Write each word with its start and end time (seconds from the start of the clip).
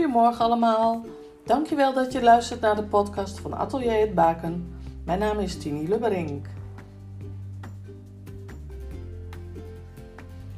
Goedemorgen 0.00 0.44
allemaal. 0.44 1.04
Dankjewel 1.44 1.92
dat 1.92 2.12
je 2.12 2.22
luistert 2.22 2.60
naar 2.60 2.76
de 2.76 2.82
podcast 2.82 3.40
van 3.40 3.56
Atelier 3.56 4.00
het 4.00 4.14
Baken. 4.14 4.74
Mijn 5.04 5.18
naam 5.18 5.38
is 5.38 5.58
Tini 5.58 5.88
Lubberink. 5.88 6.46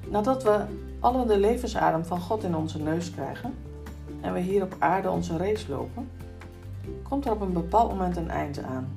Nadat 0.08 0.42
we 0.42 0.64
allen 1.00 1.26
de 1.26 1.38
levensadem 1.38 2.04
van 2.04 2.20
God 2.20 2.44
in 2.44 2.56
onze 2.56 2.78
neus 2.78 3.10
krijgen 3.10 3.54
en 4.20 4.32
we 4.32 4.40
hier 4.40 4.62
op 4.62 4.76
aarde 4.78 5.10
onze 5.10 5.36
race 5.36 5.70
lopen, 5.70 6.10
komt 7.08 7.24
er 7.26 7.32
op 7.32 7.40
een 7.40 7.52
bepaald 7.52 7.90
moment 7.90 8.16
een 8.16 8.30
eind 8.30 8.62
aan. 8.62 8.92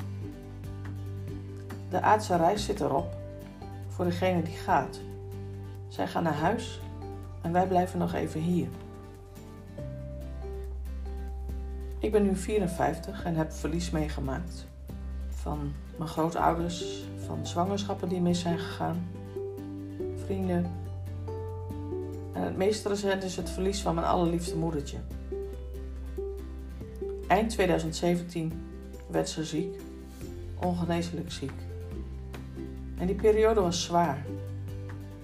De 1.90 2.02
aardse 2.02 2.36
reis 2.36 2.66
zit 2.66 2.82
erop 2.82 3.14
voor 3.88 4.06
degene 4.06 4.42
die 4.42 4.56
gaat. 4.56 5.00
Zij 5.88 6.08
gaan 6.08 6.24
naar 6.24 6.34
huis 6.38 6.80
en 7.42 7.52
wij 7.52 7.68
blijven 7.68 8.00
nog 8.00 8.14
even 8.14 8.42
hier. 8.42 8.68
Ik 12.06 12.12
ben 12.12 12.24
nu 12.24 12.36
54 12.36 13.24
en 13.24 13.36
heb 13.36 13.52
verlies 13.52 13.90
meegemaakt. 13.90 14.66
Van 15.30 15.74
mijn 15.98 16.10
grootouders, 16.10 17.04
van 17.26 17.48
zwangerschappen 17.48 18.10
die 18.10 18.22
mis 18.22 18.40
zijn 18.40 18.60
gegaan, 18.60 19.08
vrienden. 20.26 20.72
En 22.34 22.42
het 22.42 22.58
meest 22.58 22.86
recent 22.86 23.24
is 23.24 23.36
het 23.36 23.50
verlies 23.50 23.82
van 23.82 23.96
mijn 23.96 24.08
allerliefste 24.08 24.58
moedertje. 24.58 24.98
Eind 27.28 27.50
2017 27.50 28.54
werd 29.08 29.30
ze 29.30 29.44
ziek, 29.44 29.80
ongeneeslijk 30.62 31.32
ziek. 31.32 31.60
En 32.98 33.08
die 33.08 33.16
periode 33.16 33.62
was 33.62 33.84
zwaar. 33.84 34.26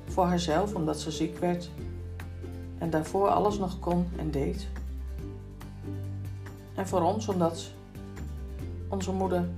Voor 0.08 0.26
haarzelf 0.26 0.76
omdat 0.76 1.00
ze 1.00 1.12
ziek 1.12 1.38
werd 1.38 1.70
en 2.78 2.90
daarvoor 2.90 3.28
alles 3.28 3.58
nog 3.58 3.80
kon 3.80 4.08
en 4.18 4.32
deed. 4.32 4.68
En 6.82 6.88
voor 6.88 7.02
ons 7.02 7.28
omdat 7.28 7.72
onze 8.90 9.12
moeder, 9.12 9.50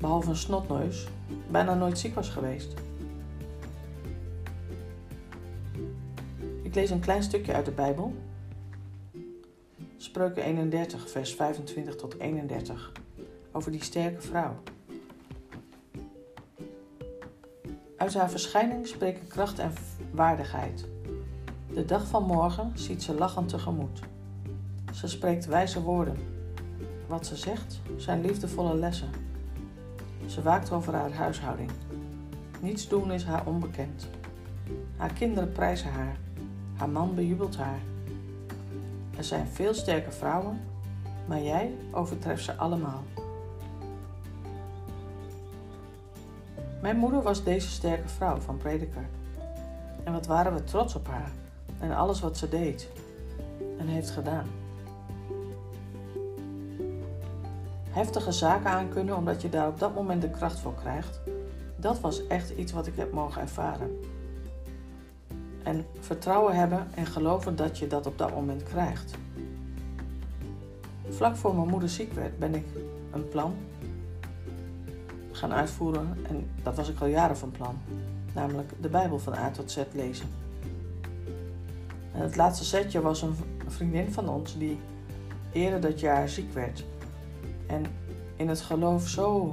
behalve 0.00 0.28
een 0.28 0.36
snotneus, 0.36 1.08
bijna 1.50 1.74
nooit 1.74 1.98
ziek 1.98 2.14
was 2.14 2.28
geweest. 2.28 2.74
Ik 6.62 6.74
lees 6.74 6.90
een 6.90 7.00
klein 7.00 7.22
stukje 7.22 7.52
uit 7.52 7.64
de 7.64 7.70
Bijbel. 7.70 8.14
Spreuken 9.96 10.42
31, 10.42 11.10
vers 11.10 11.34
25 11.34 11.96
tot 11.96 12.18
31. 12.18 12.92
Over 13.52 13.70
die 13.70 13.82
sterke 13.82 14.20
vrouw. 14.20 14.54
Uit 17.96 18.14
haar 18.14 18.30
verschijning 18.30 18.86
spreken 18.86 19.26
kracht 19.26 19.58
en 19.58 19.72
waardigheid. 20.10 20.84
De 21.72 21.84
dag 21.84 22.06
van 22.06 22.22
morgen 22.22 22.72
ziet 22.74 23.02
ze 23.02 23.14
lachend 23.14 23.48
tegemoet. 23.48 24.00
Ze 24.96 25.08
spreekt 25.08 25.46
wijze 25.46 25.82
woorden. 25.82 26.16
Wat 27.06 27.26
ze 27.26 27.36
zegt 27.36 27.80
zijn 27.96 28.20
liefdevolle 28.20 28.74
lessen. 28.74 29.08
Ze 30.26 30.42
waakt 30.42 30.72
over 30.72 30.94
haar 30.94 31.12
huishouding. 31.12 31.70
Niets 32.60 32.88
doen 32.88 33.12
is 33.12 33.24
haar 33.24 33.46
onbekend. 33.46 34.08
Haar 34.96 35.12
kinderen 35.12 35.52
prijzen 35.52 35.90
haar. 35.90 36.16
Haar 36.76 36.88
man 36.88 37.14
bejubelt 37.14 37.56
haar. 37.56 37.80
Er 39.16 39.24
zijn 39.24 39.46
veel 39.46 39.74
sterke 39.74 40.10
vrouwen, 40.10 40.60
maar 41.26 41.42
jij 41.42 41.74
overtreft 41.90 42.44
ze 42.44 42.54
allemaal. 42.54 43.02
Mijn 46.82 46.96
moeder 46.96 47.22
was 47.22 47.44
deze 47.44 47.68
sterke 47.68 48.08
vrouw 48.08 48.36
van 48.36 48.56
Prediker. 48.56 49.06
En 50.04 50.12
wat 50.12 50.26
waren 50.26 50.54
we 50.54 50.64
trots 50.64 50.94
op 50.94 51.06
haar 51.06 51.30
en 51.78 51.96
alles 51.96 52.20
wat 52.20 52.36
ze 52.36 52.48
deed 52.48 52.88
en 53.78 53.86
heeft 53.86 54.10
gedaan. 54.10 54.46
Heftige 57.96 58.32
zaken 58.32 58.70
aankunnen 58.70 59.16
omdat 59.16 59.42
je 59.42 59.48
daar 59.48 59.68
op 59.68 59.78
dat 59.78 59.94
moment 59.94 60.22
de 60.22 60.30
kracht 60.30 60.58
voor 60.58 60.74
krijgt, 60.74 61.20
dat 61.76 62.00
was 62.00 62.26
echt 62.26 62.50
iets 62.50 62.72
wat 62.72 62.86
ik 62.86 62.96
heb 62.96 63.12
mogen 63.12 63.40
ervaren. 63.40 64.00
En 65.62 65.86
vertrouwen 66.00 66.56
hebben 66.56 66.86
en 66.94 67.06
geloven 67.06 67.56
dat 67.56 67.78
je 67.78 67.86
dat 67.86 68.06
op 68.06 68.18
dat 68.18 68.34
moment 68.34 68.62
krijgt. 68.62 69.14
Vlak 71.08 71.36
voor 71.36 71.54
mijn 71.54 71.68
moeder 71.68 71.88
ziek 71.88 72.12
werd, 72.12 72.38
ben 72.38 72.54
ik 72.54 72.66
een 73.12 73.28
plan 73.28 73.54
gaan 75.32 75.52
uitvoeren 75.52 76.18
en 76.28 76.50
dat 76.62 76.76
was 76.76 76.88
ik 76.88 77.00
al 77.00 77.06
jaren 77.06 77.36
van 77.36 77.50
plan. 77.50 77.78
Namelijk 78.34 78.72
de 78.80 78.88
Bijbel 78.88 79.18
van 79.18 79.34
A 79.34 79.50
tot 79.50 79.70
Z 79.70 79.78
lezen. 79.92 80.28
En 82.12 82.22
het 82.22 82.36
laatste 82.36 82.64
setje 82.64 83.00
was 83.00 83.22
een 83.22 83.36
vriendin 83.66 84.12
van 84.12 84.28
ons 84.28 84.58
die 84.58 84.80
eerder 85.52 85.80
dat 85.80 86.00
jaar 86.00 86.28
ziek 86.28 86.52
werd 86.52 86.84
en 87.66 87.84
in 88.36 88.48
het 88.48 88.60
geloof 88.60 89.08
zo 89.08 89.52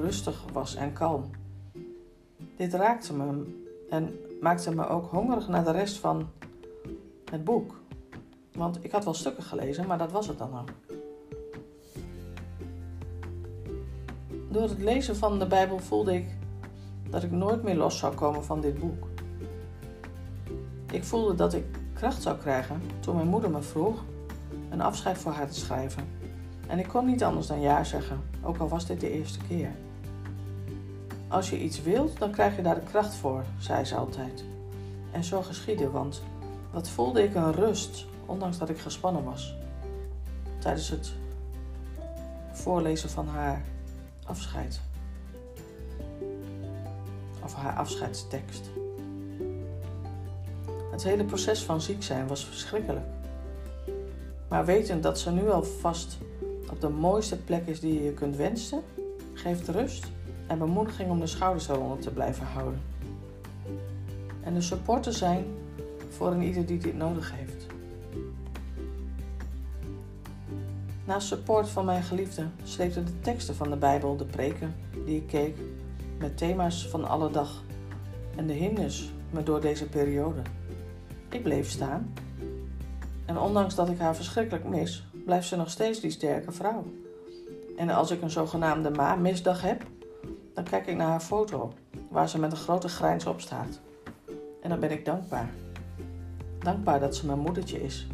rustig 0.00 0.44
was 0.52 0.74
en 0.74 0.92
kalm. 0.92 1.24
Dit 2.56 2.74
raakte 2.74 3.14
me 3.14 3.44
en 3.90 4.18
maakte 4.40 4.74
me 4.74 4.88
ook 4.88 5.10
hongerig 5.10 5.48
naar 5.48 5.64
de 5.64 5.70
rest 5.70 5.96
van 5.96 6.28
het 7.30 7.44
boek. 7.44 7.80
Want 8.52 8.84
ik 8.84 8.92
had 8.92 9.04
wel 9.04 9.14
stukken 9.14 9.42
gelezen, 9.42 9.86
maar 9.86 9.98
dat 9.98 10.12
was 10.12 10.26
het 10.26 10.38
dan 10.38 10.58
ook. 10.58 10.68
Door 14.50 14.62
het 14.62 14.78
lezen 14.78 15.16
van 15.16 15.38
de 15.38 15.46
Bijbel 15.46 15.78
voelde 15.78 16.14
ik 16.14 16.26
dat 17.10 17.22
ik 17.22 17.30
nooit 17.30 17.62
meer 17.62 17.76
los 17.76 17.98
zou 17.98 18.14
komen 18.14 18.44
van 18.44 18.60
dit 18.60 18.78
boek. 18.78 19.06
Ik 20.92 21.04
voelde 21.04 21.34
dat 21.34 21.54
ik 21.54 21.64
kracht 21.94 22.22
zou 22.22 22.38
krijgen 22.38 22.80
toen 23.00 23.14
mijn 23.16 23.28
moeder 23.28 23.50
me 23.50 23.62
vroeg 23.62 24.04
een 24.70 24.80
afscheid 24.80 25.18
voor 25.18 25.32
haar 25.32 25.48
te 25.48 25.58
schrijven. 25.58 26.04
En 26.68 26.78
ik 26.78 26.88
kon 26.88 27.06
niet 27.06 27.24
anders 27.24 27.46
dan 27.46 27.60
ja 27.60 27.84
zeggen, 27.84 28.20
ook 28.42 28.58
al 28.58 28.68
was 28.68 28.86
dit 28.86 29.00
de 29.00 29.10
eerste 29.10 29.38
keer. 29.48 29.70
Als 31.28 31.50
je 31.50 31.62
iets 31.62 31.82
wilt, 31.82 32.18
dan 32.18 32.30
krijg 32.30 32.56
je 32.56 32.62
daar 32.62 32.74
de 32.74 32.90
kracht 32.90 33.14
voor, 33.14 33.44
zei 33.58 33.84
ze 33.84 33.94
altijd. 33.94 34.44
En 35.10 35.24
zo 35.24 35.42
geschiedde, 35.42 35.90
want 35.90 36.22
wat 36.70 36.88
voelde 36.88 37.22
ik 37.22 37.34
een 37.34 37.52
rust, 37.52 38.06
ondanks 38.26 38.58
dat 38.58 38.68
ik 38.68 38.78
gespannen 38.78 39.24
was. 39.24 39.54
Tijdens 40.58 40.88
het 40.88 41.12
voorlezen 42.52 43.10
van 43.10 43.28
haar 43.28 43.62
afscheid. 44.24 44.80
Of 47.44 47.54
haar 47.54 47.76
afscheidstekst. 47.76 48.70
Het 50.90 51.02
hele 51.02 51.24
proces 51.24 51.62
van 51.62 51.80
ziek 51.80 52.02
zijn 52.02 52.26
was 52.26 52.44
verschrikkelijk. 52.44 53.06
Maar 54.48 54.64
wetend 54.64 55.02
dat 55.02 55.18
ze 55.18 55.30
nu 55.30 55.50
al 55.50 55.64
vast 55.64 56.18
op 56.70 56.80
de 56.80 56.88
mooiste 56.88 57.36
plek 57.36 57.66
is 57.66 57.80
die 57.80 57.94
je 57.94 58.02
je 58.02 58.12
kunt 58.12 58.36
wensen, 58.36 58.82
geeft 59.32 59.68
rust 59.68 60.06
en 60.46 60.58
bemoediging 60.58 61.10
om 61.10 61.20
de 61.20 61.26
schouders 61.26 61.68
eronder 61.68 61.98
te 61.98 62.10
blijven 62.10 62.46
houden. 62.46 62.80
En 64.42 64.54
de 64.54 64.60
supporter 64.60 65.12
zijn 65.12 65.44
voor 66.08 66.32
een 66.32 66.42
ieder 66.42 66.66
die 66.66 66.78
dit 66.78 66.96
nodig 66.96 67.32
heeft. 67.34 67.66
Naast 71.04 71.26
support 71.26 71.68
van 71.68 71.84
mijn 71.84 72.02
geliefde 72.02 72.46
sleepten 72.64 73.04
de 73.04 73.20
teksten 73.20 73.54
van 73.54 73.70
de 73.70 73.76
Bijbel, 73.76 74.16
de 74.16 74.24
preken 74.24 74.74
die 75.04 75.16
ik 75.16 75.26
keek, 75.26 75.58
met 76.18 76.36
thema's 76.36 76.88
van 76.88 77.08
alle 77.08 77.30
dag 77.30 77.62
en 78.36 78.46
de 78.46 78.52
hymnes 78.52 79.12
me 79.30 79.42
door 79.42 79.60
deze 79.60 79.88
periode. 79.88 80.40
Ik 81.28 81.42
bleef 81.42 81.70
staan. 81.70 82.12
En 83.24 83.38
ondanks 83.38 83.74
dat 83.74 83.88
ik 83.88 83.98
haar 83.98 84.16
verschrikkelijk 84.16 84.64
mis, 84.64 85.07
blijft 85.28 85.48
ze 85.48 85.56
nog 85.56 85.70
steeds 85.70 86.00
die 86.00 86.10
sterke 86.10 86.52
vrouw. 86.52 86.84
En 87.76 87.90
als 87.90 88.10
ik 88.10 88.22
een 88.22 88.30
zogenaamde 88.30 88.90
ma-misdag 88.90 89.62
heb, 89.62 89.82
dan 90.54 90.64
kijk 90.64 90.86
ik 90.86 90.96
naar 90.96 91.08
haar 91.08 91.20
foto, 91.20 91.72
waar 92.10 92.28
ze 92.28 92.38
met 92.38 92.50
een 92.50 92.58
grote 92.58 92.88
grijns 92.88 93.26
op 93.26 93.40
staat. 93.40 93.80
En 94.62 94.68
dan 94.70 94.80
ben 94.80 94.90
ik 94.90 95.04
dankbaar. 95.04 95.50
Dankbaar 96.58 97.00
dat 97.00 97.16
ze 97.16 97.26
mijn 97.26 97.38
moedertje 97.38 97.82
is. 97.82 98.06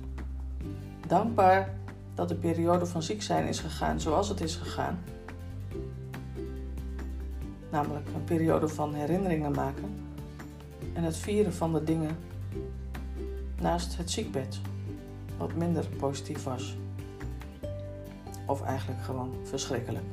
Dankbaar 1.07 1.75
dat 2.15 2.29
de 2.29 2.35
periode 2.35 2.87
van 2.87 3.03
ziek 3.03 3.23
zijn 3.23 3.47
is 3.47 3.59
gegaan 3.59 4.01
zoals 4.01 4.29
het 4.29 4.41
is 4.41 4.57
gegaan. 4.57 4.99
Namelijk 7.71 8.07
een 8.15 8.25
periode 8.25 8.69
van 8.69 8.95
herinneringen 8.95 9.53
maken 9.53 9.95
en 10.93 11.03
het 11.03 11.17
vieren 11.17 11.55
van 11.55 11.73
de 11.73 11.85
dingen 11.85 12.17
naast 13.61 13.97
het 13.97 14.11
ziekbed, 14.11 14.61
wat 15.39 15.55
minder 15.55 15.87
positief 15.99 16.45
was. 16.45 16.77
Of 18.47 18.63
eigenlijk 18.63 19.03
gewoon 19.03 19.35
verschrikkelijk. 19.43 20.05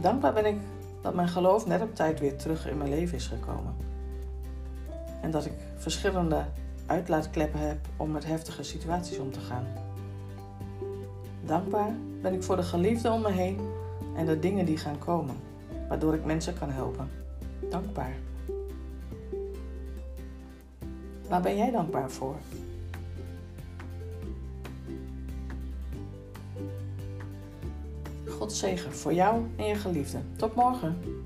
Dankbaar 0.00 0.32
ben 0.32 0.46
ik 0.46 0.56
dat 1.00 1.14
mijn 1.14 1.28
geloof 1.28 1.66
net 1.66 1.82
op 1.82 1.94
tijd 1.94 2.20
weer 2.20 2.36
terug 2.36 2.68
in 2.68 2.78
mijn 2.78 2.90
leven 2.90 3.16
is 3.16 3.26
gekomen. 3.26 3.74
En 5.20 5.30
dat 5.30 5.46
ik 5.46 5.52
verschillende 5.76 6.44
uitlaatkleppen 6.86 7.60
heb 7.60 7.78
om 7.96 8.10
met 8.10 8.24
heftige 8.24 8.62
situaties 8.62 9.18
om 9.18 9.32
te 9.32 9.40
gaan. 9.40 9.66
Dankbaar 11.44 11.94
ben 12.22 12.34
ik 12.34 12.42
voor 12.42 12.56
de 12.56 12.62
geliefden 12.62 13.12
om 13.12 13.20
me 13.20 13.30
heen 13.30 13.60
en 14.16 14.26
de 14.26 14.38
dingen 14.38 14.64
die 14.64 14.76
gaan 14.76 14.98
komen, 14.98 15.36
waardoor 15.88 16.14
ik 16.14 16.24
mensen 16.24 16.58
kan 16.58 16.70
helpen. 16.70 17.10
Dankbaar. 17.70 18.14
Waar 21.28 21.40
ben 21.40 21.56
jij 21.56 21.70
dankbaar 21.70 22.10
voor? 22.10 22.36
Zegen 28.50 28.92
voor 28.92 29.12
jou 29.12 29.42
en 29.56 29.64
je 29.64 29.74
geliefde. 29.74 30.18
Tot 30.36 30.54
morgen. 30.54 31.19